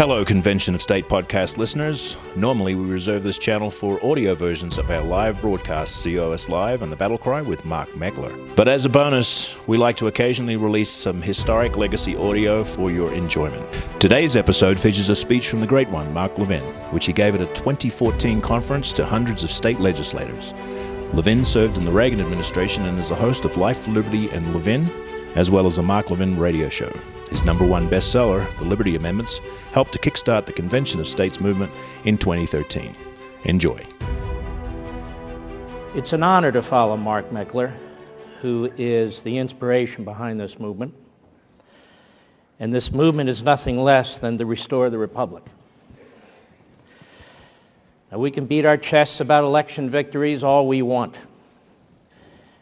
[0.00, 2.16] Hello, Convention of State podcast listeners.
[2.34, 6.90] Normally, we reserve this channel for audio versions of our live broadcast, COS Live and
[6.90, 8.34] the Battle Cry with Mark Meckler.
[8.56, 13.12] But as a bonus, we like to occasionally release some historic legacy audio for your
[13.12, 13.62] enjoyment.
[14.00, 17.42] Today's episode features a speech from the great one, Mark Levin, which he gave at
[17.42, 20.54] a 2014 conference to hundreds of state legislators.
[21.12, 24.88] Levin served in the Reagan administration and is the host of Life, Liberty, and Levin,
[25.34, 26.90] as well as the Mark Levin radio show.
[27.30, 31.70] His number one bestseller, The Liberty Amendments, helped to kickstart the Convention of States movement
[32.04, 32.96] in 2013.
[33.44, 33.80] Enjoy.
[35.94, 37.76] It's an honor to follow Mark Meckler,
[38.40, 40.92] who is the inspiration behind this movement.
[42.58, 45.44] And this movement is nothing less than to restore the republic.
[48.10, 51.16] Now, we can beat our chests about election victories all we want.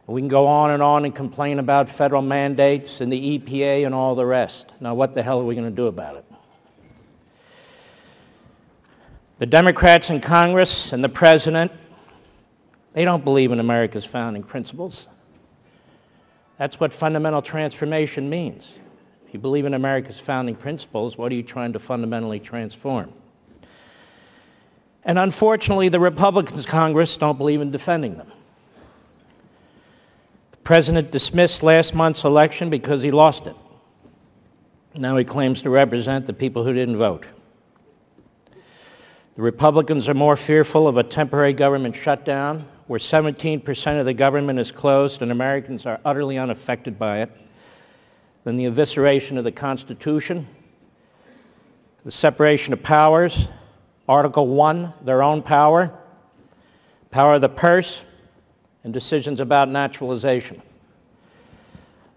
[0.08, 3.94] We can go on and on and complain about federal mandates and the EPA and
[3.94, 4.72] all the rest.
[4.80, 6.24] Now, what the hell are we going to do about it?
[9.38, 11.70] The Democrats in Congress and the President,
[12.94, 15.06] they don't believe in America's founding principles.
[16.56, 18.66] That's what fundamental transformation means.
[19.26, 23.12] If you believe in America's founding principles, what are you trying to fundamentally transform?
[25.04, 28.32] And unfortunately, the Republicans in Congress don't believe in defending them
[30.68, 33.56] president dismissed last month's election because he lost it.
[34.94, 37.24] Now he claims to represent the people who didn't vote.
[39.36, 44.58] The Republicans are more fearful of a temporary government shutdown where 17% of the government
[44.58, 47.30] is closed and Americans are utterly unaffected by it
[48.44, 50.46] than the evisceration of the Constitution,
[52.04, 53.48] the separation of powers,
[54.06, 55.98] Article 1, their own power,
[57.10, 58.02] power of the purse,
[58.84, 60.62] and decisions about naturalization.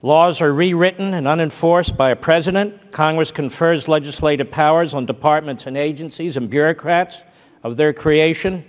[0.03, 2.91] Laws are rewritten and unenforced by a president.
[2.91, 7.21] Congress confers legislative powers on departments and agencies and bureaucrats
[7.63, 8.65] of their creation,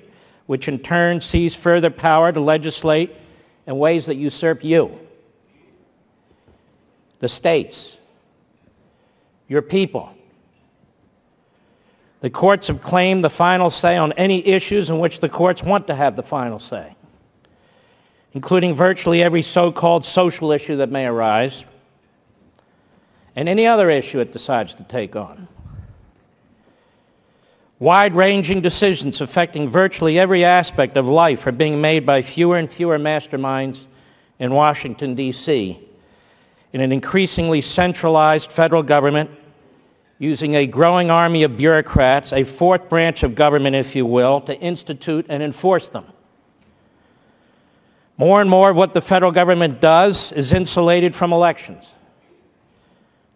[0.47, 3.15] which in turn seize further power to legislate
[3.67, 4.99] in ways that usurp you,
[7.21, 7.97] the states,
[9.49, 10.15] your people.
[12.21, 15.87] The courts have claimed the final say on any issues in which the courts want
[15.87, 16.95] to have the final say
[18.35, 21.65] including virtually every so-called social issue that may arise,
[23.37, 25.49] and any other issue it decides to take on.
[27.79, 32.99] Wide-ranging decisions affecting virtually every aspect of life are being made by fewer and fewer
[32.99, 33.81] masterminds
[34.39, 35.79] in Washington, D.C.,
[36.73, 39.31] in an increasingly centralized federal government
[40.19, 44.59] using a growing army of bureaucrats, a fourth branch of government, if you will, to
[44.61, 46.07] institute and enforce them.
[48.17, 51.85] More and more of what the federal government does is insulated from elections.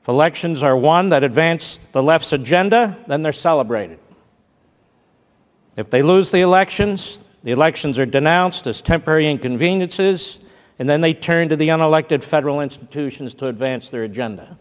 [0.03, 3.99] If elections are won that advance the left's agenda, then they're celebrated.
[5.77, 10.39] If they lose the elections, the elections are denounced as temporary inconveniences,
[10.79, 14.59] and then they turn to the unelected federal institutions to advance their agenda.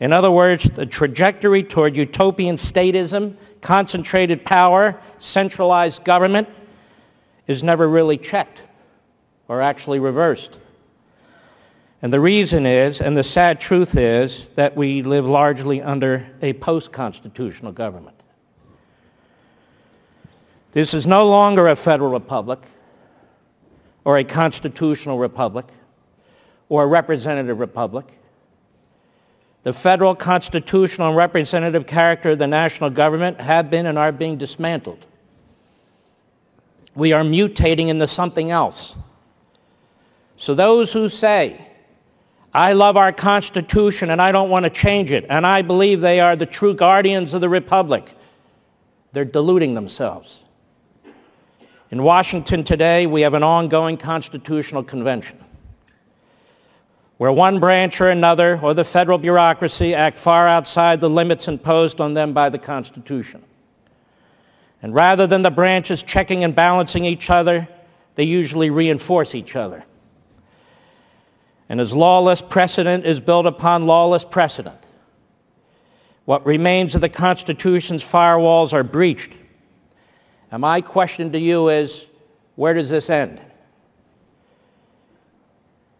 [0.00, 6.48] In other words, the trajectory toward utopian statism, concentrated power, centralized government
[7.46, 8.62] is never really checked
[9.48, 10.60] or actually reversed.
[12.00, 16.52] And the reason is, and the sad truth is, that we live largely under a
[16.52, 18.14] post-constitutional government.
[20.72, 22.60] This is no longer a federal republic
[24.04, 25.66] or a constitutional republic
[26.68, 28.06] or a representative republic.
[29.64, 34.36] The federal constitutional and representative character of the national government have been and are being
[34.36, 35.04] dismantled.
[36.94, 38.94] We are mutating into something else.
[40.38, 41.60] So those who say,
[42.54, 46.20] I love our Constitution and I don't want to change it, and I believe they
[46.20, 48.14] are the true guardians of the Republic,
[49.12, 50.38] they're deluding themselves.
[51.90, 55.44] In Washington today, we have an ongoing constitutional convention
[57.16, 62.00] where one branch or another or the federal bureaucracy act far outside the limits imposed
[62.00, 63.42] on them by the Constitution.
[64.82, 67.66] And rather than the branches checking and balancing each other,
[68.14, 69.84] they usually reinforce each other.
[71.68, 74.78] And as lawless precedent is built upon lawless precedent,
[76.24, 79.32] what remains of the Constitution's firewalls are breached.
[80.50, 82.06] And my question to you is,
[82.56, 83.40] where does this end?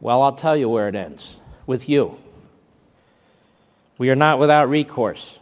[0.00, 1.36] Well, I'll tell you where it ends,
[1.66, 2.18] with you.
[3.98, 5.38] We are not without recourse.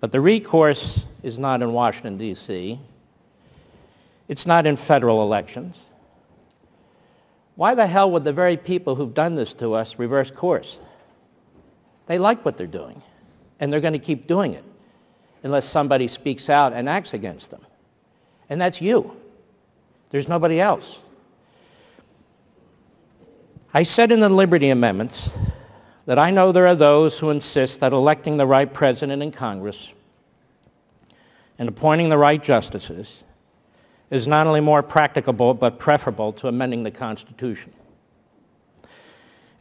[0.00, 2.78] But the recourse is not in Washington, D.C.
[4.28, 5.76] It's not in federal elections.
[7.56, 10.78] Why the hell would the very people who've done this to us reverse course?
[12.06, 13.02] They like what they're doing.
[13.60, 14.64] And they're going to keep doing it
[15.42, 17.64] unless somebody speaks out and acts against them.
[18.50, 19.16] And that's you.
[20.10, 20.98] There's nobody else.
[23.72, 25.30] I said in the Liberty Amendments
[26.06, 29.88] that I know there are those who insist that electing the right president and Congress
[31.58, 33.22] and appointing the right justices
[34.10, 37.72] is not only more practicable but preferable to amending the Constitution.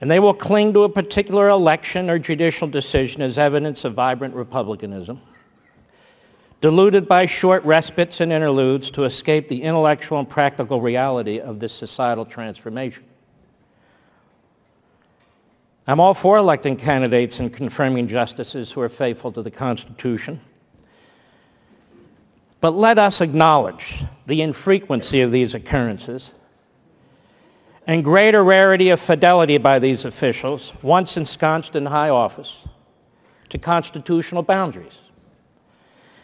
[0.02, 4.36] And they will cling to a particular election or judicial decision as evidence of vibrant
[4.36, 5.22] republicanism,
[6.60, 11.72] deluded by short respites and interludes to escape the intellectual and practical reality of this
[11.72, 13.04] societal transformation.
[15.86, 20.40] I'm all for electing candidates and confirming justices who are faithful to the Constitution.
[22.64, 26.32] But let us acknowledge the infrequency of these occurrences
[27.86, 32.60] and greater rarity of fidelity by these officials, once ensconced in high office,
[33.50, 34.98] to constitutional boundaries.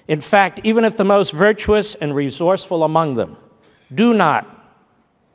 [0.07, 3.35] In fact, even if the most virtuous and resourceful among them
[3.93, 4.47] do not,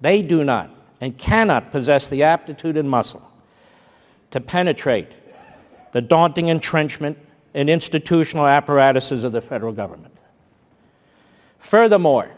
[0.00, 0.70] they do not,
[1.02, 3.30] and cannot possess the aptitude and muscle
[4.30, 5.08] to penetrate
[5.92, 7.18] the daunting entrenchment
[7.52, 10.13] and institutional apparatuses of the federal government.
[11.64, 12.28] Furthermore,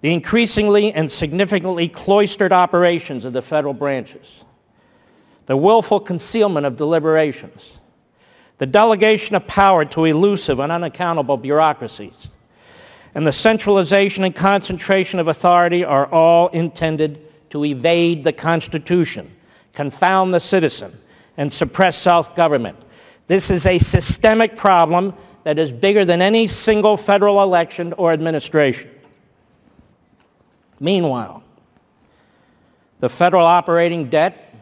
[0.00, 4.42] the increasingly and significantly cloistered operations of the federal branches,
[5.46, 7.74] the willful concealment of deliberations,
[8.58, 12.30] the delegation of power to elusive and unaccountable bureaucracies,
[13.14, 19.30] and the centralization and concentration of authority are all intended to evade the Constitution,
[19.72, 20.98] confound the citizen,
[21.36, 22.76] and suppress self-government.
[23.28, 28.90] This is a systemic problem that is bigger than any single federal election or administration.
[30.78, 31.42] Meanwhile,
[33.00, 34.54] the federal operating debt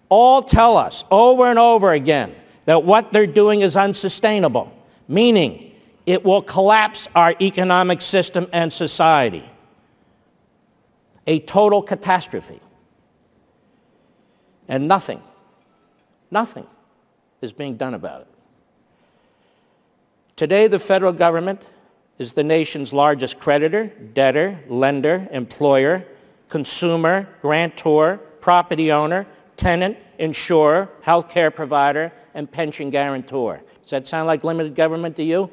[0.08, 2.34] all tell us over and over again
[2.66, 4.70] that what they're doing is unsustainable,
[5.08, 5.72] meaning
[6.06, 9.48] it will collapse our economic system and society.
[11.26, 12.60] A total catastrophe.
[14.68, 15.22] And nothing,
[16.30, 16.66] nothing
[17.40, 18.28] is being done about it.
[20.34, 21.62] Today, the federal government
[22.22, 26.06] is the nation's largest creditor, debtor, lender, employer,
[26.48, 29.26] consumer, grantor, property owner,
[29.56, 33.60] tenant, insurer, health care provider, and pension guarantor.
[33.82, 35.50] Does that sound like limited government to you?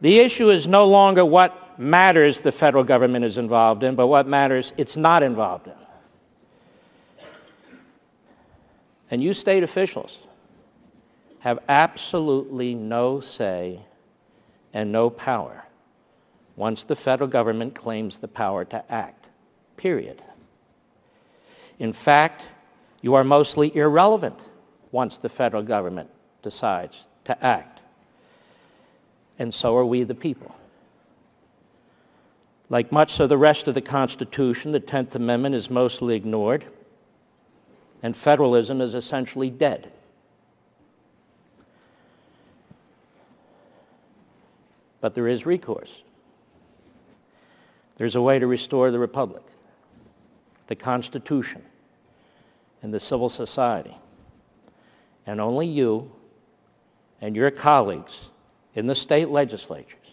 [0.00, 4.26] The issue is no longer what matters the federal government is involved in, but what
[4.26, 5.74] matters it's not involved in.
[9.10, 10.18] And you state officials
[11.40, 13.80] have absolutely no say
[14.74, 15.64] and no power
[16.56, 19.26] once the federal government claims the power to act,
[19.76, 20.22] period.
[21.78, 22.44] In fact,
[23.00, 24.38] you are mostly irrelevant
[24.92, 26.10] once the federal government
[26.42, 27.80] decides to act.
[29.38, 30.54] And so are we the people.
[32.70, 36.64] Like much of the rest of the Constitution, the 10th Amendment is mostly ignored,
[38.02, 39.90] and federalism is essentially dead.
[45.04, 46.02] But there is recourse.
[47.98, 49.42] There's a way to restore the republic,
[50.68, 51.60] the Constitution,
[52.80, 53.98] and the civil society.
[55.26, 56.10] And only you
[57.20, 58.30] and your colleagues
[58.74, 60.08] in the state legislatures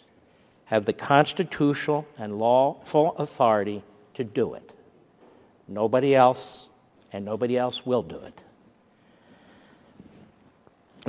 [0.65, 3.83] have the constitutional and lawful authority
[4.15, 4.74] to do it.
[5.69, 6.67] Nobody else,
[7.13, 8.43] and nobody else will do it.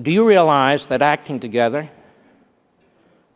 [0.01, 1.91] Do you realize that acting together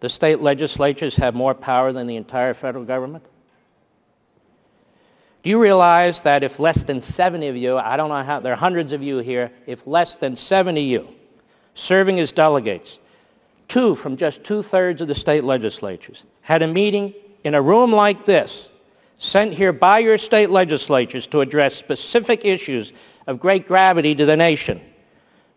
[0.00, 3.24] the state legislatures have more power than the entire federal government?
[5.42, 8.52] Do you realize that if less than 70 of you, I don't know how, there
[8.52, 11.14] are hundreds of you here, if less than 70 of you
[11.74, 12.98] serving as delegates,
[13.68, 18.24] two from just two-thirds of the state legislatures, had a meeting in a room like
[18.24, 18.68] this,
[19.18, 22.92] sent here by your state legislatures to address specific issues
[23.26, 24.80] of great gravity to the nation,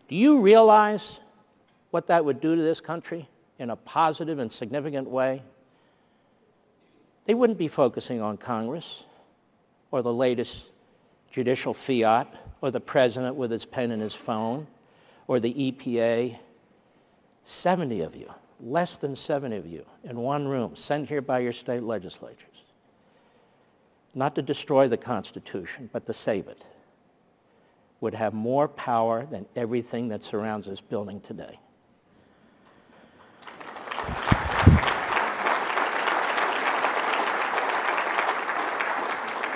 [0.08, 1.18] do you realize
[1.90, 3.28] what that would do to this country?
[3.60, 5.42] In a positive and significant way,
[7.26, 9.04] they wouldn't be focusing on Congress
[9.90, 10.64] or the latest
[11.30, 12.26] judicial fiat
[12.62, 14.66] or the president with his pen and his phone
[15.28, 16.38] or the EPA.
[17.44, 21.52] 70 of you, less than 70 of you in one room, sent here by your
[21.52, 22.64] state legislatures,
[24.14, 26.64] not to destroy the Constitution, but to save it,
[28.00, 31.58] would have more power than everything that surrounds this building today.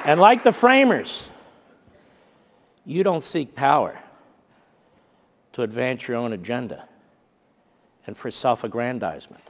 [0.06, 1.22] And like the framers,
[2.84, 3.98] you don't seek power
[5.54, 6.86] to advance your own agenda
[8.06, 9.42] and for self-aggrandizement.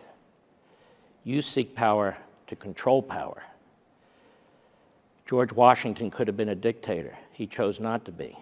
[1.25, 3.43] You seek power to control power.
[5.27, 7.17] George Washington could have been a dictator.
[7.33, 8.39] He chose not to be.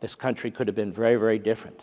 [0.00, 1.82] This country could have been very, very different.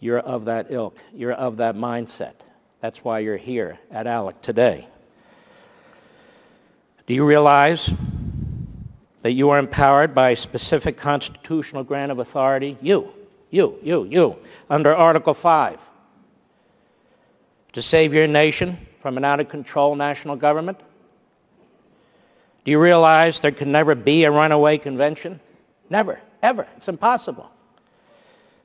[0.00, 0.98] You're of that ilk.
[1.14, 2.32] You're of that mindset.
[2.80, 4.88] That's why you're here at ALEC today.
[7.06, 7.90] Do you realize
[9.22, 12.78] that you are empowered by a specific constitutional grant of authority?
[12.80, 13.12] You,
[13.50, 14.36] you, you, you,
[14.70, 15.78] under Article 5,
[17.72, 20.80] to save your nation from an out-of-control national government?
[22.64, 25.40] Do you realize there can never be a runaway convention?
[25.90, 26.66] Never, ever.
[26.76, 27.50] It's impossible.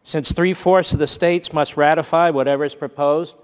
[0.05, 3.35] Since three-fourths of the states must ratify whatever is proposed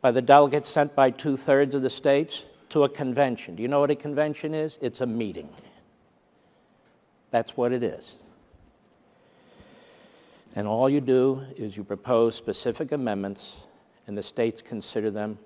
[0.00, 3.56] by the delegates sent by two-thirds of the states, to a convention.
[3.56, 4.78] Do you know what a convention is?
[4.80, 5.48] It's a meeting.
[7.30, 8.14] That's what it is.
[10.54, 13.56] And all you do is you propose specific amendments
[14.06, 15.38] and the states consider them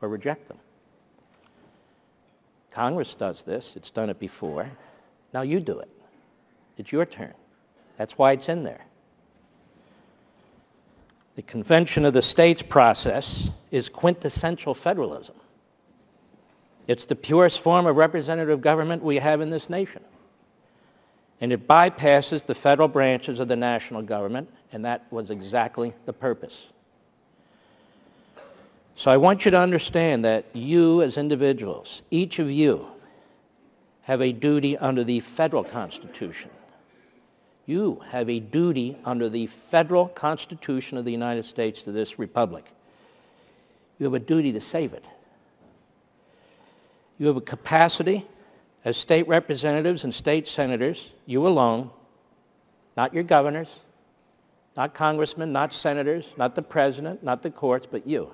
[0.00, 0.58] or reject them.
[2.70, 3.74] Congress does this.
[3.74, 4.70] It's done it before.
[5.34, 5.90] Now you do it.
[6.76, 7.34] It's your turn.
[7.96, 8.84] That's why it's in there.
[11.40, 15.36] The Convention of the States process is quintessential federalism.
[16.86, 20.02] It's the purest form of representative government we have in this nation.
[21.40, 26.12] And it bypasses the federal branches of the national government, and that was exactly the
[26.12, 26.64] purpose.
[28.94, 32.86] So I want you to understand that you as individuals, each of you,
[34.02, 36.50] have a duty under the federal Constitution.
[37.70, 42.64] You have a duty under the federal Constitution of the United States to this republic.
[43.96, 45.04] You have a duty to save it.
[47.16, 48.26] You have a capacity
[48.84, 51.90] as state representatives and state senators, you alone,
[52.96, 53.68] not your governors,
[54.76, 58.32] not congressmen, not senators, not the president, not the courts, but you.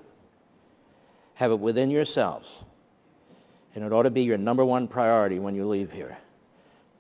[1.34, 2.48] Have it within yourselves.
[3.74, 6.16] And it ought to be your number one priority when you leave here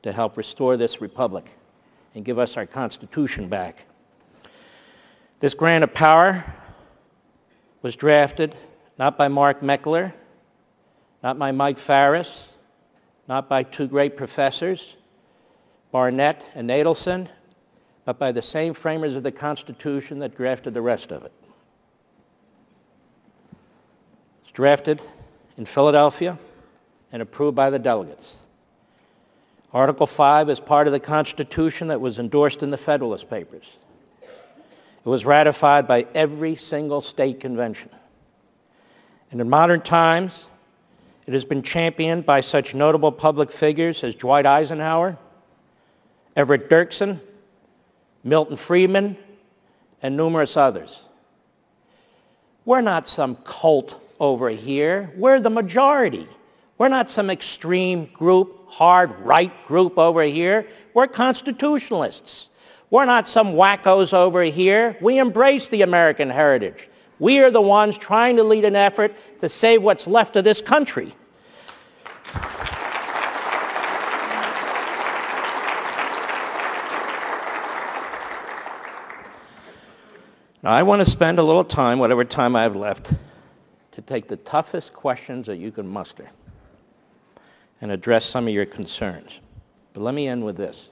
[0.02, 1.54] to help restore this republic
[2.16, 3.84] and give us our Constitution back.
[5.38, 6.50] This grant of power
[7.82, 8.54] was drafted
[8.98, 10.14] not by Mark Meckler,
[11.22, 12.44] not by Mike Farris,
[13.28, 14.94] not by two great professors,
[15.92, 17.28] Barnett and Natelson,
[18.06, 21.32] but by the same framers of the Constitution that drafted the rest of it.
[24.42, 25.02] It's drafted
[25.58, 26.38] in Philadelphia
[27.12, 28.36] and approved by the delegates.
[29.72, 33.66] Article 5 is part of the Constitution that was endorsed in the Federalist Papers.
[34.22, 37.90] It was ratified by every single state convention.
[39.30, 40.46] And in modern times,
[41.26, 45.18] it has been championed by such notable public figures as Dwight Eisenhower,
[46.36, 47.20] Everett Dirksen,
[48.22, 49.16] Milton Friedman,
[50.02, 51.00] and numerous others.
[52.64, 55.12] We're not some cult over here.
[55.16, 56.28] We're the majority.
[56.78, 60.68] We're not some extreme group, hard right group over here.
[60.92, 62.50] We're constitutionalists.
[62.90, 64.96] We're not some wackos over here.
[65.00, 66.88] We embrace the American heritage.
[67.18, 70.60] We are the ones trying to lead an effort to save what's left of this
[70.60, 71.14] country.
[80.62, 83.14] Now, I want to spend a little time, whatever time I have left,
[83.92, 86.30] to take the toughest questions that you can muster
[87.80, 89.40] and address some of your concerns.
[89.92, 90.88] But let me end with this.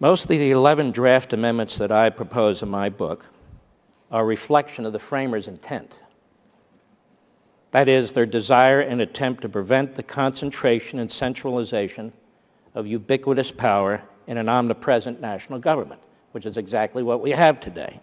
[0.00, 3.26] Mostly the 11 draft amendments that I propose in my book
[4.10, 5.98] are a reflection of the framers' intent.
[7.70, 12.12] That is, their desire and attempt to prevent the concentration and centralization
[12.74, 16.00] of ubiquitous power in an omnipresent national government,
[16.32, 18.00] which is exactly what we have today.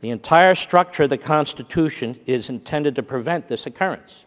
[0.00, 4.25] The entire structure of the Constitution is intended to prevent this occurrence.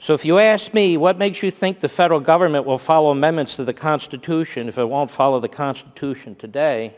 [0.00, 3.56] So if you ask me, what makes you think the federal government will follow amendments
[3.56, 6.94] to the Constitution if it won't follow the Constitution today?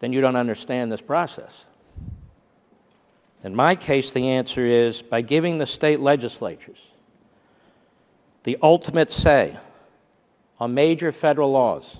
[0.00, 1.64] then you don't understand this process.
[3.42, 6.78] In my case, the answer is by giving the state legislatures
[8.44, 9.56] the ultimate say
[10.60, 11.96] on major federal laws,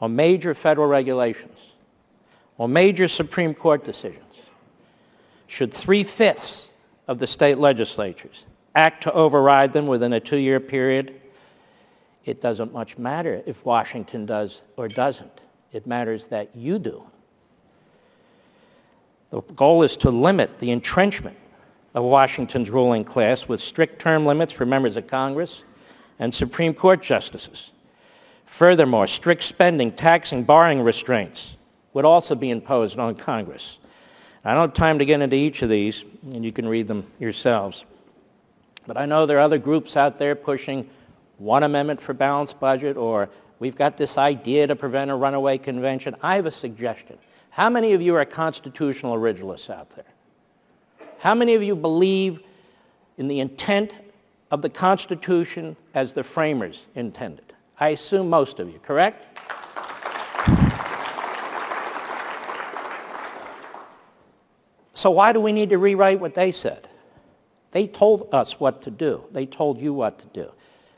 [0.00, 1.56] on major federal regulations,
[2.58, 4.24] on major Supreme Court decisions,
[5.46, 6.68] should three-fifths
[7.06, 8.44] of the state legislatures
[8.74, 11.20] act to override them within a two-year period,
[12.24, 15.40] it doesn't much matter if Washington does or doesn't.
[15.72, 17.02] It matters that you do.
[19.30, 21.36] The goal is to limit the entrenchment
[21.94, 25.62] of Washington's ruling class with strict term limits for members of Congress
[26.18, 27.72] and Supreme Court justices.
[28.44, 31.56] Furthermore, strict spending, taxing, borrowing restraints
[31.92, 33.78] would also be imposed on Congress.
[34.44, 37.06] I don't have time to get into each of these, and you can read them
[37.18, 37.84] yourselves.
[38.88, 40.88] But I know there are other groups out there pushing
[41.36, 43.28] one amendment for balanced budget, or
[43.58, 46.16] we've got this idea to prevent a runaway convention.
[46.22, 47.18] I have a suggestion.
[47.50, 50.06] How many of you are constitutional originalists out there?
[51.18, 52.40] How many of you believe
[53.18, 53.92] in the intent
[54.50, 57.52] of the Constitution as the framers intended?
[57.78, 59.38] I assume most of you, correct?
[64.94, 66.87] So why do we need to rewrite what they said?
[67.72, 69.24] They told us what to do.
[69.32, 70.52] They told you what to do.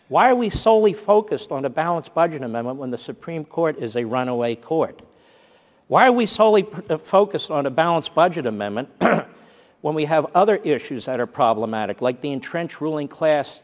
[0.09, 3.97] Why are we solely focused on a balanced budget amendment when the Supreme Court is
[3.97, 5.03] a runaway court?
[5.87, 8.89] Why are we solely uh, focused on a balanced budget amendment
[9.81, 13.61] when we have other issues that are problematic, like the entrenched ruling class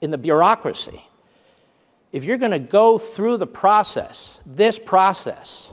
[0.00, 1.02] in the bureaucracy?
[2.12, 5.68] If you're going to go through the process, this process,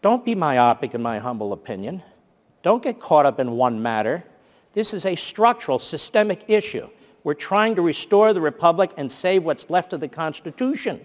[0.00, 2.02] don't be myopic in my humble opinion.
[2.62, 4.24] Don't get caught up in one matter.
[4.76, 6.90] This is a structural, systemic issue.
[7.24, 11.00] We're trying to restore the republic and save what's left of the Constitution.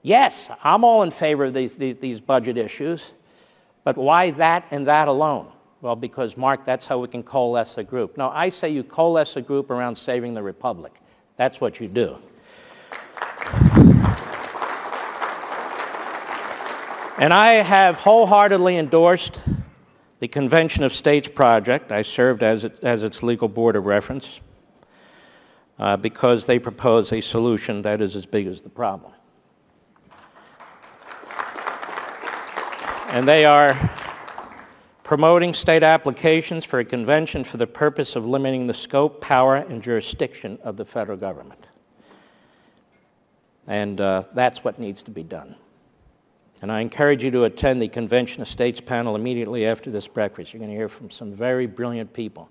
[0.00, 3.12] Yes, I'm all in favor of these, these, these budget issues,
[3.84, 5.52] but why that and that alone?
[5.82, 8.16] Well, because, Mark, that's how we can coalesce a group.
[8.16, 10.98] No, I say you coalesce a group around saving the republic.
[11.36, 12.16] That's what you do.
[17.18, 19.42] And I have wholeheartedly endorsed
[20.22, 24.38] the Convention of States project, I served as, it, as its legal board of reference
[25.80, 29.12] uh, because they propose a solution that is as big as the problem.
[33.08, 33.76] And they are
[35.02, 39.82] promoting state applications for a convention for the purpose of limiting the scope, power, and
[39.82, 41.66] jurisdiction of the federal government.
[43.66, 45.56] And uh, that's what needs to be done.
[46.62, 50.52] And I encourage you to attend the Convention of States panel immediately after this breakfast.
[50.52, 52.48] You're going to hear from some very brilliant people.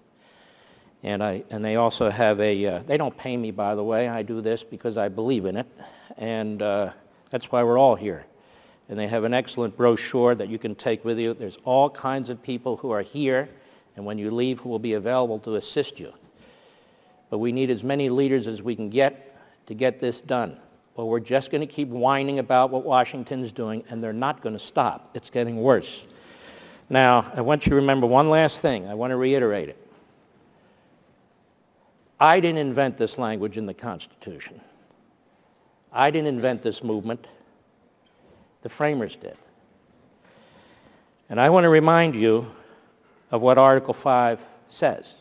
[1.02, 4.10] And, I, and they also have a, uh, they don't pay me, by the way.
[4.10, 5.66] I do this because I believe in it.
[6.18, 6.92] And uh,
[7.30, 8.26] that's why we're all here.
[8.90, 11.34] And they have an excellent brochure that you can take with you.
[11.34, 13.48] There's all kinds of people who are here,
[13.96, 16.12] and when you leave, who will be available to assist you.
[17.30, 20.58] But we need as many leaders as we can get to get this done
[20.96, 24.54] or we're just going to keep whining about what Washington's doing, and they're not going
[24.54, 25.12] to stop.
[25.14, 26.04] It's getting worse.
[26.90, 28.88] Now, I want you to remember one last thing.
[28.88, 29.78] I want to reiterate it.
[32.20, 34.62] I didn't invent this language in the Constitution.
[35.92, 37.26] I didn't invent this movement.
[38.62, 39.38] The framers did.
[41.30, 42.52] And I want to remind you
[43.32, 45.14] of what Article 5 says.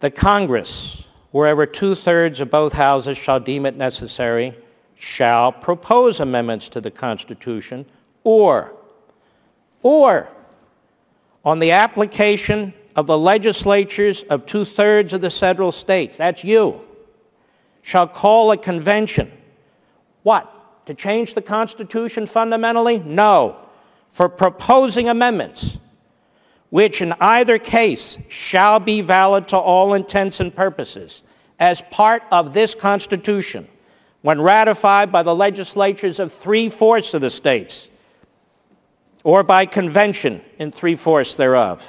[0.00, 4.54] The Congress wherever two-thirds of both houses shall deem it necessary,
[4.94, 7.84] shall propose amendments to the Constitution
[8.22, 8.72] or,
[9.82, 10.28] or
[11.44, 16.80] on the application of the legislatures of two-thirds of the several states, that's you,
[17.82, 19.32] shall call a convention.
[20.22, 20.86] What?
[20.86, 23.00] To change the Constitution fundamentally?
[23.00, 23.56] No.
[24.12, 25.78] For proposing amendments
[26.74, 31.22] which in either case shall be valid to all intents and purposes
[31.60, 33.68] as part of this Constitution
[34.22, 37.88] when ratified by the legislatures of three-fourths of the states
[39.22, 41.86] or by convention in three-fourths thereof,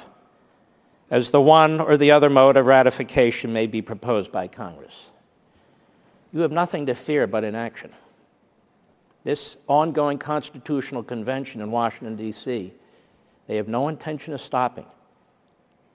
[1.10, 4.94] as the one or the other mode of ratification may be proposed by Congress.
[6.32, 7.90] You have nothing to fear but inaction.
[9.24, 12.72] This ongoing constitutional convention in Washington, D.C.
[13.46, 14.86] They have no intention of stopping.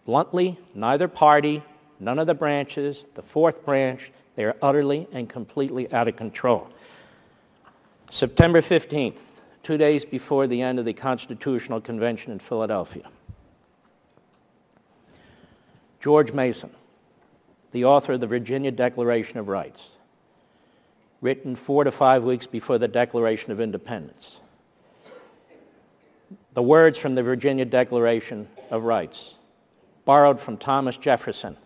[0.05, 1.63] Bluntly, neither party,
[1.99, 6.69] none of the branches, the fourth branch, they are utterly and completely out of control.
[8.09, 9.19] September 15th,
[9.63, 13.09] two days before the end of the Constitutional Convention in Philadelphia.
[15.99, 16.71] George Mason,
[17.71, 19.83] the author of the Virginia Declaration of Rights,
[21.21, 24.37] written four to five weeks before the Declaration of Independence,
[26.53, 29.35] the words from the Virginia Declaration of Rights,
[30.05, 31.57] borrowed from Thomas Jefferson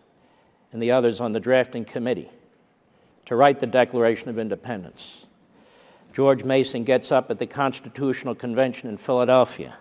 [0.72, 2.30] and the others on the drafting committee
[3.26, 5.26] to write the Declaration of Independence.
[6.14, 9.76] George Mason gets up at the Constitutional Convention in Philadelphia.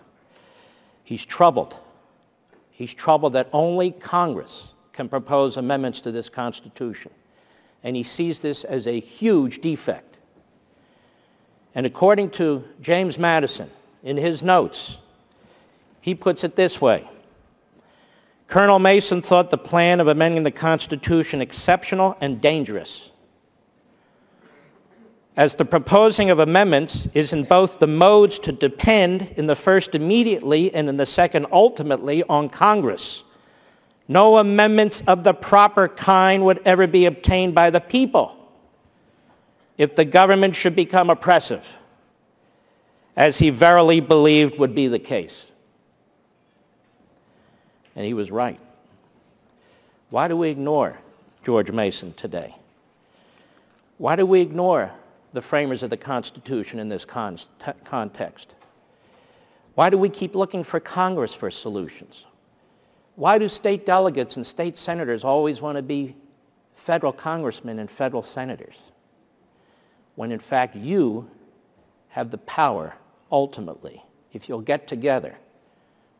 [1.04, 1.76] He's troubled.
[2.70, 7.12] He's troubled that only Congress can propose amendments to this Constitution.
[7.82, 10.16] And he sees this as a huge defect.
[11.74, 13.70] And according to James Madison,
[14.04, 14.98] in his notes,
[16.00, 17.08] he puts it this way.
[18.46, 23.10] Colonel Mason thought the plan of amending the Constitution exceptional and dangerous
[25.36, 29.94] as the proposing of amendments is in both the modes to depend in the first
[29.94, 33.24] immediately and in the second ultimately on Congress.
[34.06, 38.36] No amendments of the proper kind would ever be obtained by the people
[39.76, 41.68] if the government should become oppressive,
[43.16, 45.46] as he verily believed would be the case.
[47.94, 48.58] And he was right.
[50.10, 50.98] Why do we ignore
[51.44, 52.56] George Mason today?
[53.98, 54.90] Why do we ignore
[55.32, 57.38] the framers of the Constitution in this con-
[57.84, 58.54] context?
[59.74, 62.24] Why do we keep looking for Congress for solutions?
[63.16, 66.16] Why do state delegates and state senators always want to be
[66.74, 68.74] federal congressmen and federal senators?
[70.16, 71.28] When in fact you
[72.10, 72.94] have the power
[73.34, 74.00] ultimately,
[74.32, 75.34] if you'll get together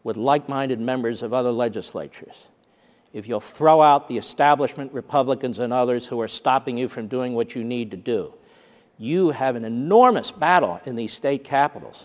[0.02, 2.34] with like-minded members of other legislatures,
[3.12, 7.34] if you'll throw out the establishment Republicans and others who are stopping you from doing
[7.34, 8.34] what you need to do,
[8.98, 12.02] you have an enormous battle in these state capitals.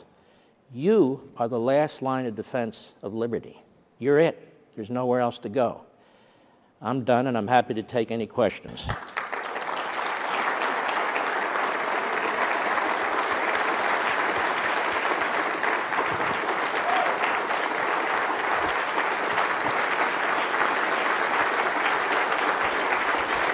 [0.71, 3.59] You are the last line of defense of liberty.
[3.97, 4.37] You're it.
[4.75, 5.81] There's nowhere else to go.
[6.83, 8.85] I'm done and I'm happy to take any questions.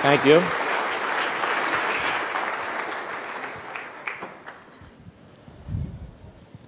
[0.06, 0.39] Thank you.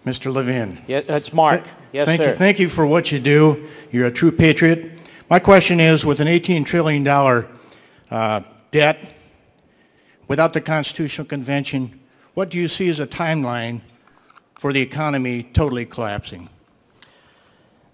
[0.04, 0.34] Mr.
[0.34, 0.80] Levin.
[0.88, 1.63] Yeah, that's Mark.
[1.91, 2.30] Yes, Thank sir.
[2.30, 2.34] you.
[2.34, 3.67] Thank you for what you do.
[3.91, 4.91] You're a true patriot.
[5.30, 9.13] My question is, with an $18 trillion uh, debt,
[10.28, 12.00] without the Constitutional Convention,
[12.34, 13.82] what do you see as a timeline
[14.56, 16.50] for the economy totally collapsing?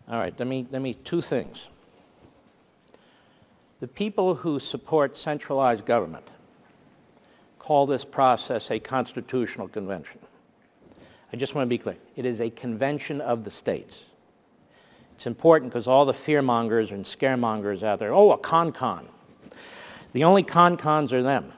[0.07, 1.67] All right, let me, let me, two things.
[3.83, 6.29] The people who support centralized government
[7.59, 10.19] call this process a constitutional convention.
[11.33, 11.97] I just want to be clear.
[12.15, 14.05] It is a convention of the states.
[15.15, 19.05] It's important because all the fearmongers and scaremongers out there, oh, a con-con.
[20.13, 21.51] The only con-cons are them.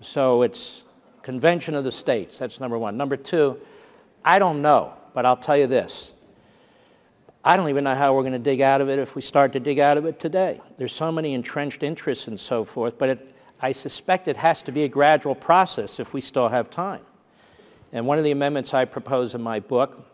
[0.00, 0.84] So it's
[1.22, 2.38] convention of the states.
[2.38, 2.96] That's number one.
[2.96, 3.58] Number two,
[4.24, 6.11] I don't know, but I'll tell you this.
[7.44, 9.52] I don't even know how we're going to dig out of it if we start
[9.54, 10.60] to dig out of it today.
[10.76, 14.72] There's so many entrenched interests and so forth, but it, I suspect it has to
[14.72, 17.02] be a gradual process if we still have time.
[17.92, 20.06] And one of the amendments I propose in my book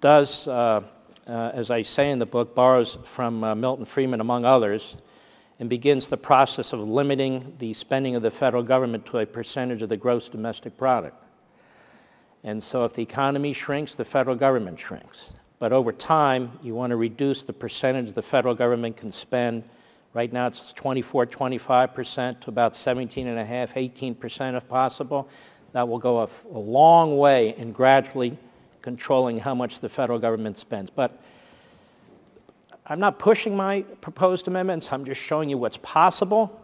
[0.00, 0.82] does, uh,
[1.26, 4.96] uh, as I say in the book, borrows from uh, Milton Friedman, among others,
[5.60, 9.82] and begins the process of limiting the spending of the federal government to a percentage
[9.82, 11.22] of the gross domestic product.
[12.42, 15.30] And so if the economy shrinks, the federal government shrinks.
[15.60, 19.62] But over time, you want to reduce the percentage the federal government can spend.
[20.14, 25.28] Right now it's 24, 25% to about 17 and a half, 18% if possible
[25.72, 28.36] that will go a, a long way in gradually
[28.82, 30.90] controlling how much the federal government spends.
[30.90, 31.22] But
[32.86, 34.90] I'm not pushing my proposed amendments.
[34.92, 36.60] I'm just showing you what's possible.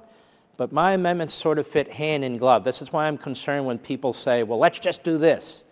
[0.56, 2.64] But my amendments sort of fit hand in glove.
[2.64, 5.62] This is why I'm concerned when people say, well, let's just do this.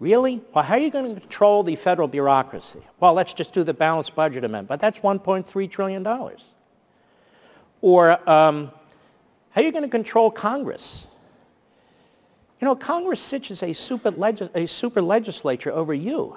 [0.00, 0.40] Really?
[0.54, 2.80] Well, how are you going to control the federal bureaucracy?
[3.00, 4.68] Well, let's just do the balanced budget amendment.
[4.68, 6.06] But that's $1.3 trillion.
[7.80, 8.70] Or um,
[9.50, 11.06] how are you going to control Congress?
[12.60, 14.12] You know, Congress sits as a super,
[14.54, 16.36] a super legislature over you.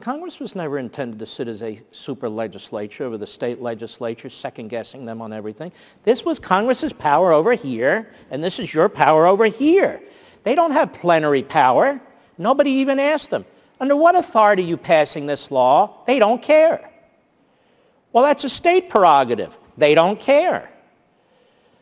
[0.00, 5.06] Congress was never intended to sit as a super legislature over the state legislature, second-guessing
[5.06, 5.70] them on everything.
[6.02, 10.02] This was Congress's power over here, and this is your power over here.
[10.42, 12.00] They don't have plenary power.
[12.38, 13.44] Nobody even asked them.
[13.80, 16.04] Under what authority are you passing this law?
[16.06, 16.90] They don't care.
[18.12, 19.56] Well, that's a state prerogative.
[19.76, 20.70] They don't care.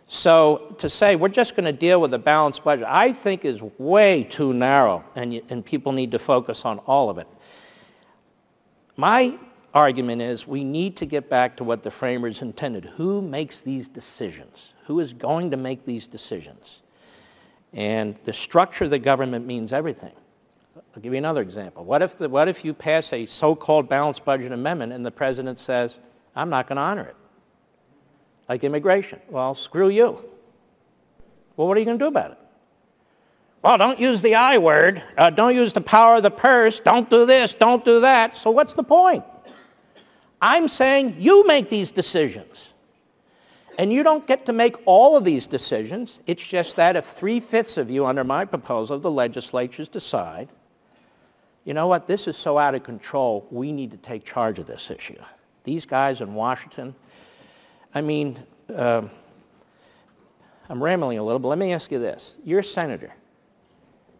[0.06, 3.60] So to say we're just going to deal with a balanced budget, I think is
[3.78, 7.28] way too narrow, and, and people need to focus on all of it.
[8.96, 9.38] My
[9.72, 12.86] argument is we need to get back to what the framers intended.
[12.96, 14.74] Who makes these decisions?
[14.86, 16.80] Who is going to make these decisions?
[17.72, 20.12] And the structure of the government means everything.
[20.94, 21.84] I'll give you another example.
[21.84, 25.58] What if, the, what if you pass a so-called balanced budget amendment and the president
[25.58, 25.98] says,
[26.34, 27.16] I'm not going to honor it?
[28.48, 29.20] Like immigration.
[29.28, 30.24] Well, screw you.
[31.56, 32.38] Well, what are you going to do about it?
[33.62, 35.02] Well, don't use the I word.
[35.16, 36.80] Uh, don't use the power of the purse.
[36.80, 37.52] Don't do this.
[37.52, 38.36] Don't do that.
[38.36, 39.22] So what's the point?
[40.42, 42.68] I'm saying you make these decisions.
[43.78, 46.20] And you don't get to make all of these decisions.
[46.26, 50.48] It's just that if three-fifths of you, under my proposal, the legislatures decide,
[51.64, 54.66] you know what, this is so out of control, we need to take charge of
[54.66, 55.18] this issue.
[55.64, 56.94] These guys in Washington,
[57.94, 58.38] I mean,
[58.74, 59.02] uh,
[60.68, 62.34] I'm rambling a little, but let me ask you this.
[62.44, 63.12] You're a senator.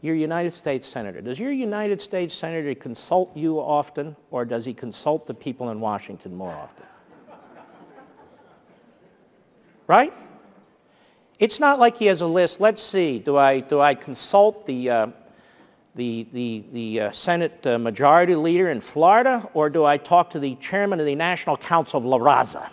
[0.03, 1.21] You're a United States senator.
[1.21, 5.81] Does your United States senator consult you often, or does he consult the people in
[5.81, 6.87] Washington more often?
[9.87, 10.13] right?
[11.39, 12.61] It's not like he has a list.
[12.61, 13.19] Let's see.
[13.19, 15.07] Do I, do I consult the, uh,
[15.95, 20.39] the, the, the uh, Senate uh, Majority Leader in Florida, or do I talk to
[20.39, 22.71] the Chairman of the National Council of La Raza?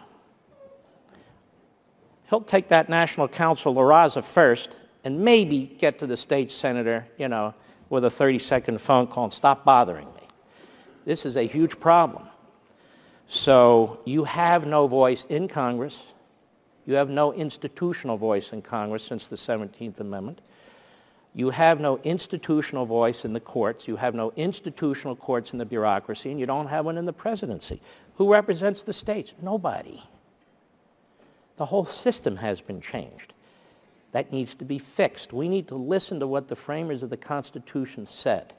[2.30, 7.08] He'll take that National Council La Raza first and maybe get to the state senator,
[7.18, 7.54] you know,
[7.90, 10.28] with a 30-second phone call and stop bothering me.
[11.06, 12.28] This is a huge problem.
[13.28, 16.04] So you have no voice in Congress.
[16.86, 20.42] You have no institutional voice in Congress since the 17th Amendment.
[21.38, 23.88] You have no institutional voice in the courts.
[23.88, 27.14] You have no institutional courts in the bureaucracy, and you don't have one in the
[27.14, 27.80] presidency.
[28.16, 29.36] Who represents the states?
[29.40, 30.02] Nobody.
[31.58, 33.34] The whole system has been changed.
[34.14, 35.32] That needs to be fixed.
[35.32, 38.56] We need to listen to what the framers of the Constitution said,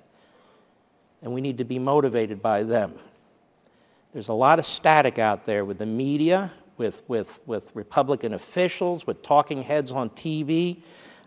[1.20, 2.94] and we need to be motivated by them.
[4.12, 9.04] There's a lot of static out there with the media, with, with, with Republican officials,
[9.04, 10.82] with talking heads on TV.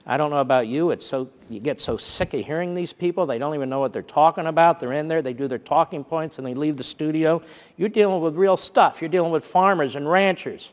[0.05, 0.91] I don't know about you.
[0.91, 3.25] It's so, you get so sick of hearing these people.
[3.25, 4.79] They don't even know what they're talking about.
[4.79, 5.21] They're in there.
[5.21, 7.41] They do their talking points and they leave the studio.
[7.77, 9.01] You're dealing with real stuff.
[9.01, 10.71] You're dealing with farmers and ranchers.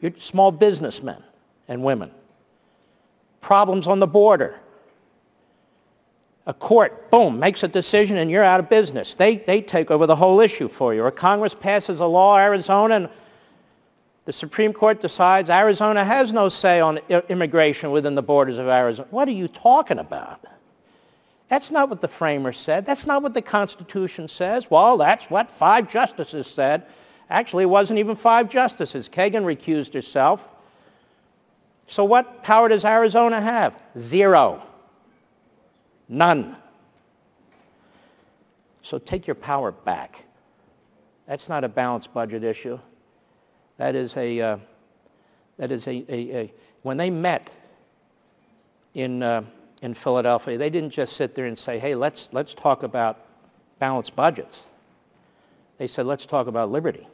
[0.00, 1.22] You're small businessmen
[1.66, 2.12] and women.
[3.40, 4.58] Problems on the border.
[6.46, 9.14] A court, boom, makes a decision and you're out of business.
[9.14, 11.02] They, they take over the whole issue for you.
[11.02, 13.08] Or Congress passes a law, Arizona, and
[14.26, 19.08] the Supreme Court decides Arizona has no say on immigration within the borders of Arizona.
[19.10, 20.44] What are you talking about?
[21.48, 22.86] That's not what the framers said.
[22.86, 24.70] That's not what the Constitution says.
[24.70, 26.86] Well, that's what five justices said.
[27.28, 29.08] Actually, it wasn't even five justices.
[29.08, 30.46] Kagan recused herself.
[31.86, 33.76] So what power does Arizona have?
[33.98, 34.62] Zero.
[36.08, 36.56] None.
[38.82, 40.24] So take your power back.
[41.26, 42.78] That's not a balanced budget issue.
[43.80, 44.56] That is a, uh,
[45.56, 47.48] that is a, a, a, when they met
[48.92, 49.42] in, uh,
[49.80, 53.24] in Philadelphia, they didn't just sit there and say, hey, let's, let's talk about
[53.78, 54.58] balanced budgets.
[55.78, 57.08] They said, let's talk about liberty.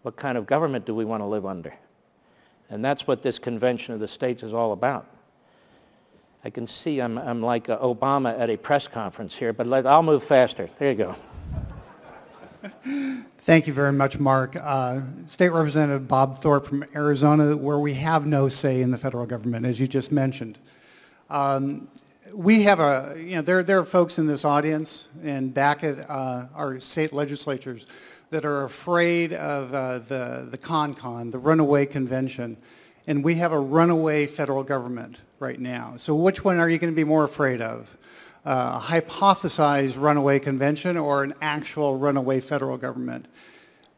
[0.00, 1.74] What kind of government do we want to live under?
[2.70, 5.06] And that's what this convention of the states is all about.
[6.44, 9.86] I can see I'm, I'm like uh, Obama at a press conference here, but let,
[9.86, 10.70] I'll move faster.
[10.78, 11.16] There you go.
[13.38, 14.56] Thank you very much, Mark.
[14.56, 19.26] Uh, State Representative Bob Thorpe from Arizona, where we have no say in the federal
[19.26, 20.58] government, as you just mentioned.
[21.30, 21.88] Um,
[22.32, 26.10] we have a, you know, there, there are folks in this audience and back at
[26.10, 27.86] uh, our state legislatures
[28.30, 32.56] that are afraid of uh, the, the CONCON, the Runaway Convention,
[33.06, 35.94] and we have a runaway federal government right now.
[35.96, 37.95] So which one are you going to be more afraid of?
[38.46, 43.26] Uh, a hypothesized runaway convention or an actual runaway federal government?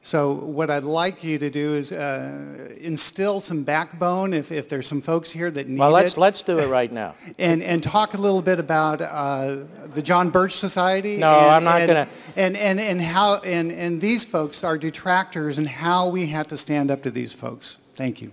[0.01, 4.87] So what I'd like you to do is uh, instill some backbone if, if there's
[4.87, 6.21] some folks here that need well, let's, it.
[6.21, 7.15] let's do it right now.
[7.39, 11.19] and, and talk a little bit about uh, the John Birch Society.
[11.19, 12.09] No, and, I'm not going to.
[12.37, 16.57] And, and, and, how, and, and these folks are detractors and how we have to
[16.57, 17.77] stand up to these folks.
[17.95, 18.33] Thank you.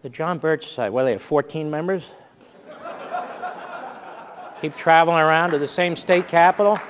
[0.00, 2.04] The John Birch Society, well, they have 14 members?
[4.60, 6.80] Keep traveling around to the same state capital?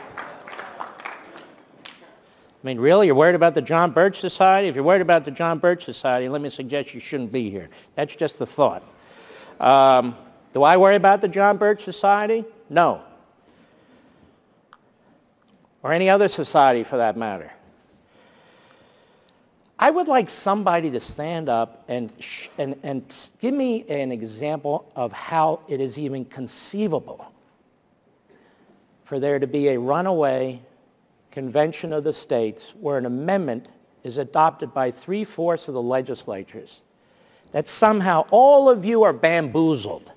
[2.59, 4.69] I mean, really, you're worried about the John Birch Society?
[4.69, 7.69] If you're worried about the John Birch Society, let me suggest you shouldn't be here.
[7.95, 8.83] That's just the thought.
[9.61, 10.17] Um,
[10.55, 12.47] do I worry about the John Birch Society?
[12.71, 13.03] No.
[15.83, 17.53] Or any other society for that matter.
[19.79, 22.11] I would like somebody to stand up and,
[22.57, 27.31] and, and give me an example of how it is even conceivable
[29.09, 30.61] for there to be a runaway
[31.31, 33.67] convention of the states where an amendment
[34.05, 36.83] is adopted by three-fourths of the legislatures,
[37.53, 40.13] that somehow all of you are bamboozled.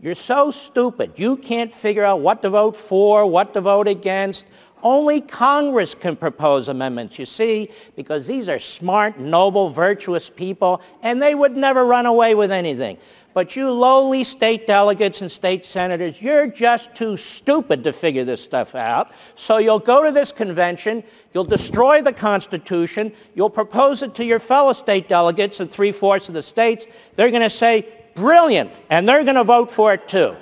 [0.00, 1.14] You're so stupid.
[1.16, 4.46] You can't figure out what to vote for, what to vote against.
[4.84, 11.20] Only Congress can propose amendments, you see, because these are smart, noble, virtuous people, and
[11.20, 12.98] they would never run away with anything.
[13.38, 18.42] But you lowly state delegates and state senators, you're just too stupid to figure this
[18.42, 19.12] stuff out.
[19.36, 24.40] So you'll go to this convention, you'll destroy the Constitution, you'll propose it to your
[24.40, 26.86] fellow state delegates in three-fourths of the states.
[27.14, 30.34] They're going to say, brilliant, and they're going to vote for it too.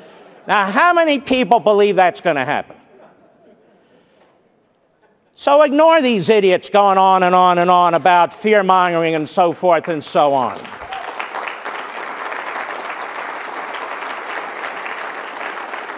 [0.48, 2.76] Now, how many people believe that's going to happen?
[5.34, 9.88] So ignore these idiots going on and on and on about fear-mongering and so forth
[9.88, 10.85] and so on.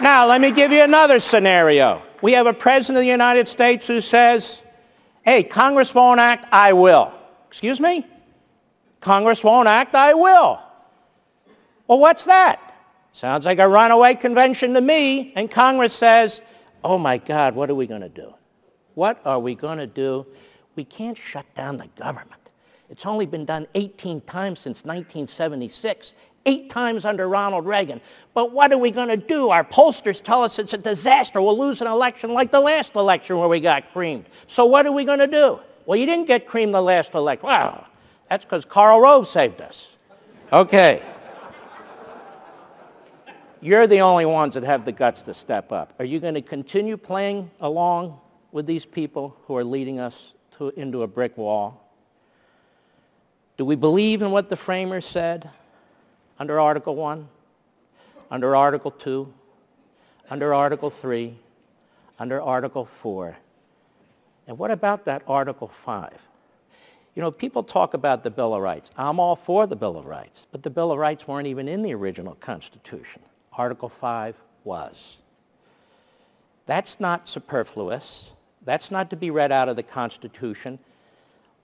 [0.01, 2.01] Now, let me give you another scenario.
[2.21, 4.61] We have a president of the United States who says,
[5.23, 7.11] hey, Congress won't act, I will.
[7.49, 8.05] Excuse me?
[9.01, 10.61] Congress won't act, I will.
[11.87, 12.61] Well, what's that?
[13.11, 15.33] Sounds like a runaway convention to me.
[15.35, 16.39] And Congress says,
[16.83, 18.33] oh my God, what are we going to do?
[18.93, 20.25] What are we going to do?
[20.75, 22.39] We can't shut down the government.
[22.89, 26.13] It's only been done 18 times since 1976,
[26.45, 28.01] eight times under Ronald Reagan.
[28.33, 29.49] But what are we going to do?
[29.49, 31.41] Our pollsters tell us it's a disaster.
[31.41, 34.25] We'll lose an election like the last election where we got creamed.
[34.47, 35.59] So what are we going to do?
[35.85, 37.47] Well, you didn't get creamed the last election.
[37.47, 37.87] Well,
[38.29, 39.89] that's because Karl Rove saved us.
[40.51, 41.01] Okay.
[43.61, 45.93] You're the only ones that have the guts to step up.
[45.99, 48.19] Are you going to continue playing along
[48.51, 51.85] with these people who are leading us to, into a brick wall?
[53.57, 55.49] Do we believe in what the framers said
[56.39, 57.27] under Article 1,
[58.31, 59.31] under Article 2,
[60.29, 61.35] under Article 3,
[62.17, 63.37] under Article 4?
[64.47, 66.13] And what about that Article 5?
[67.15, 68.91] You know, people talk about the Bill of Rights.
[68.97, 71.81] I'm all for the Bill of Rights, but the Bill of Rights weren't even in
[71.81, 73.21] the original Constitution.
[73.53, 75.17] Article 5 was.
[76.65, 78.29] That's not superfluous.
[78.63, 80.79] That's not to be read out of the Constitution.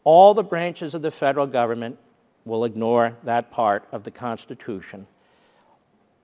[0.03, 1.97] All the branches of the federal government
[2.45, 5.07] will ignore that part of the Constitution.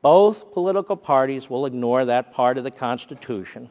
[0.01, 3.69] Both political parties will ignore that part of the Constitution.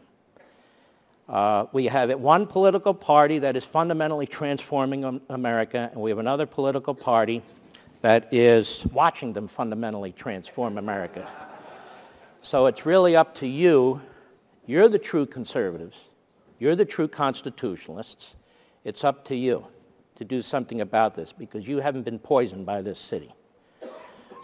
[1.29, 6.45] Uh, we have one political party that is fundamentally transforming America, and we have another
[6.45, 7.41] political party
[8.03, 11.29] that is watching them fundamentally transform America.
[12.43, 14.01] So it's really up to you.
[14.67, 15.97] You're the true conservatives.
[16.59, 18.35] You're the true constitutionalists.
[18.85, 19.67] It's up to you
[20.21, 23.35] to do something about this because you haven't been poisoned by this city.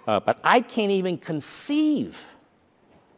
[0.06, 2.24] Uh, but I can't even conceive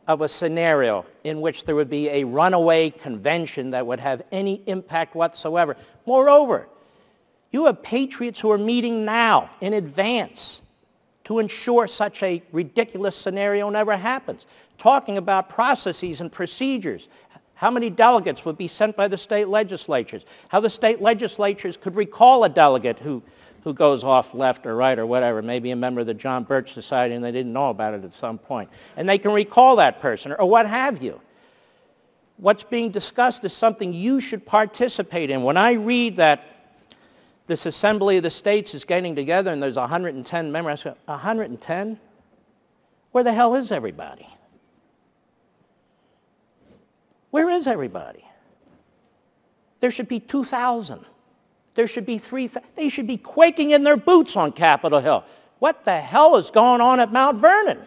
[0.09, 4.61] of a scenario in which there would be a runaway convention that would have any
[4.67, 5.77] impact whatsoever.
[6.05, 6.67] Moreover,
[7.53, 10.61] you have patriots who are meeting now in advance
[11.25, 14.47] to ensure such a ridiculous scenario never happens,
[14.79, 17.07] talking about processes and procedures,
[17.59, 21.97] how many delegates would be sent by the state legislatures, how the state legislatures could
[21.97, 23.21] recall a delegate who,
[23.65, 26.73] who goes off left or right or whatever, maybe a member of the John Birch
[26.73, 28.71] Society and they didn't know about it at some point.
[28.97, 31.21] And they can recall that person or what have you.
[32.37, 35.43] What's being discussed is something you should participate in.
[35.43, 36.45] When I read that
[37.49, 40.85] this Assembly of the States is getting together and there's 110 members.
[40.85, 41.99] 110?
[43.11, 44.29] Where the hell is everybody?
[47.31, 48.25] Where is everybody?
[49.81, 51.05] There should be 2,000.
[51.75, 52.69] There should be 3,000.
[52.75, 55.25] They should be quaking in their boots on Capitol Hill.
[55.59, 57.81] What the hell is going on at Mount Vernon?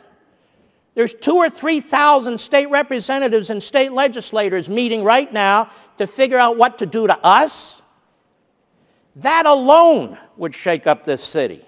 [0.93, 6.57] There's two or 3,000 state representatives and state legislators meeting right now to figure out
[6.57, 7.81] what to do to us
[9.17, 11.65] that alone would shake up this city.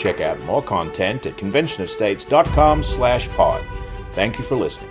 [0.00, 3.62] Check out more content at conventionofstates.com slash pod.
[4.14, 4.89] Thank you for listening.